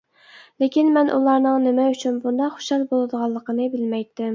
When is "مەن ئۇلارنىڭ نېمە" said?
0.95-1.87